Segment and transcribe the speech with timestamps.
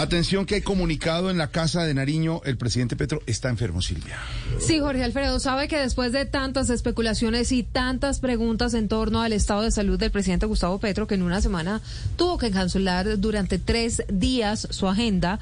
[0.00, 4.16] Atención que hay comunicado en la casa de Nariño, el presidente Petro está enfermo, Silvia.
[4.58, 9.34] Sí, Jorge Alfredo, sabe que después de tantas especulaciones y tantas preguntas en torno al
[9.34, 11.82] estado de salud del presidente Gustavo Petro, que en una semana
[12.16, 15.38] tuvo que cancelar durante tres días su agenda,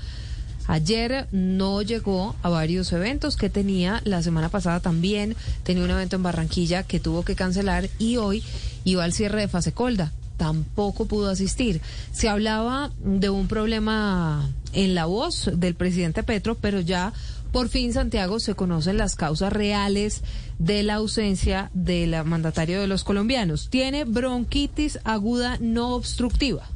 [0.66, 4.02] Ayer no llegó a varios eventos que tenía.
[4.04, 8.44] La semana pasada también tenía un evento en Barranquilla que tuvo que cancelar y hoy
[8.84, 11.82] iba al cierre de fase colda tampoco pudo asistir.
[12.12, 17.12] Se hablaba de un problema en la voz del presidente Petro, pero ya
[17.52, 20.22] por fin, Santiago, se conocen las causas reales
[20.58, 23.70] de la ausencia del mandatario de los colombianos.
[23.70, 26.68] Tiene bronquitis aguda no obstructiva.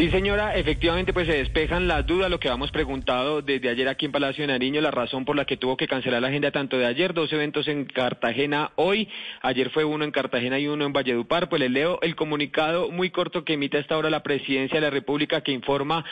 [0.00, 4.06] Sí, señora, efectivamente pues se despejan las dudas, lo que hemos preguntado desde ayer aquí
[4.06, 6.78] en Palacio de Nariño, la razón por la que tuvo que cancelar la agenda tanto
[6.78, 9.10] de ayer, dos eventos en Cartagena hoy,
[9.42, 13.10] ayer fue uno en Cartagena y uno en Valledupar, pues les leo el comunicado muy
[13.10, 16.02] corto que emite hasta ahora la Presidencia de la República que informa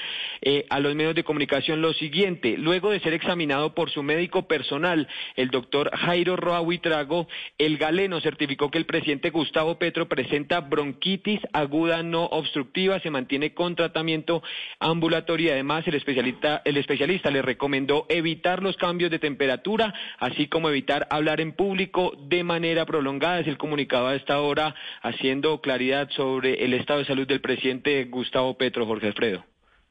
[0.43, 4.47] eh, a los medios de comunicación lo siguiente, luego de ser examinado por su médico
[4.47, 10.61] personal, el doctor Jairo Roa Huitrago, el galeno certificó que el presidente Gustavo Petro presenta
[10.61, 14.43] bronquitis aguda no obstructiva, se mantiene con tratamiento
[14.81, 20.49] ambulatorio y además el especialista, el especialista le recomendó evitar los cambios de temperatura, así
[20.49, 23.41] como evitar hablar en público de manera prolongada.
[23.41, 28.05] Es el comunicado a esta hora haciendo claridad sobre el estado de salud del presidente
[28.05, 29.45] Gustavo Petro, Jorge Alfredo.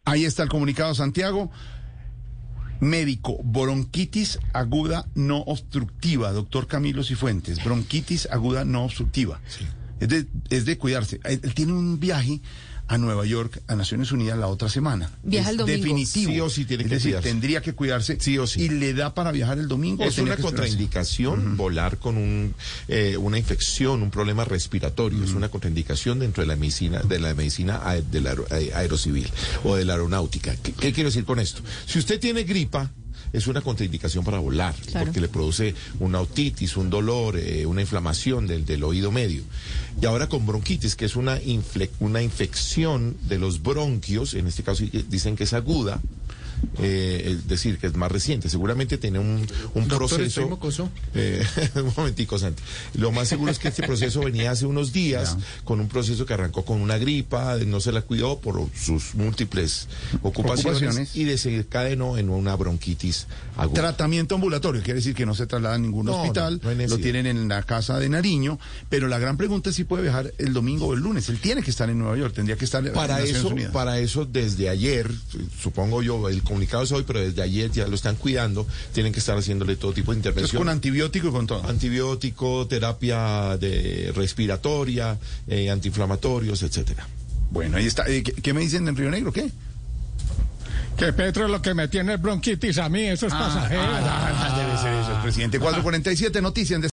[0.05, 1.49] Ahí está el comunicado, Santiago.
[2.79, 9.39] Médico, bronquitis aguda no obstructiva, doctor Camilo Cifuentes, bronquitis aguda no obstructiva.
[9.99, 11.19] Es, de, es de cuidarse.
[11.23, 12.39] Él tiene un viaje
[12.89, 15.11] a Nueva York, a Naciones Unidas la otra semana.
[15.23, 15.77] Viaja el domingo.
[15.79, 16.31] Definitivo.
[16.31, 17.29] Sí o sí tiene es que decir, cuidarse.
[17.29, 18.17] tendría que cuidarse.
[18.19, 18.61] Sí o sí.
[18.63, 20.03] ¿Y le da para viajar el domingo?
[20.03, 22.53] o Es una contraindicación volar con un,
[22.87, 25.23] eh, una infección, un problema respiratorio.
[25.23, 29.27] Es una contraindicación dentro de la medicina, de la medicina ae- de la ae- aerocivil
[29.63, 30.55] o de la aeronáutica.
[30.55, 31.61] ¿Qué, qué quiero decir con esto?
[31.85, 32.91] Si usted tiene gripa,
[33.33, 35.05] es una contraindicación para volar, Claro.
[35.07, 39.43] porque le produce una otitis, un dolor, eh, una inflamación del, del oído medio.
[40.01, 44.63] Y ahora con bronquitis, que es una, infle- una infección de los bronquios, en este
[44.63, 46.01] caso dicen que es aguda,
[46.79, 48.49] eh, es decir, que es más reciente.
[48.49, 50.89] Seguramente tiene un, un Doctor, proceso.
[51.15, 51.43] Eh,
[51.75, 52.61] un momentico, Santi.
[52.95, 56.33] Lo más seguro es que este proceso venía hace unos días con un proceso que
[56.33, 59.87] arrancó con una gripa, no se la cuidó por sus múltiples
[60.21, 61.15] ocupaciones, Ocupaciones.
[61.15, 63.81] y desencadenó en una bronquitis aguda.
[63.81, 66.87] Tratamiento ambulatorio, quiere decir que no se traslada a ningún No, hospital, no, no hay
[66.87, 70.33] lo tienen en la casa de Nariño, pero la gran pregunta es si puede viajar
[70.37, 71.29] el domingo o el lunes.
[71.29, 73.99] Él tiene que estar en Nueva York, tendría que estar en Para Naciones eso, para
[73.99, 75.11] eso desde ayer,
[75.61, 79.19] supongo yo, el comunicado es hoy, pero desde ayer ya lo están cuidando, tienen que
[79.19, 80.59] estar haciéndole todo tipo de Entonces, intervención.
[80.61, 81.63] con antibiótico y con todo.
[81.67, 87.07] Antibiótico, terapia de respiratoria, eh, antiinflamatorios, etcétera.
[87.51, 88.07] Bueno, ahí está.
[88.07, 89.31] Eh, ¿Qué, qué me dicen en Río Negro?
[89.31, 89.49] ¿Qué?
[90.97, 93.79] Que Petro lo que me tiene es bronquitis a mí, eso es pasajero.
[93.83, 95.59] Ah, debe ser eso, el presidente.
[95.59, 96.81] 447 Noticias.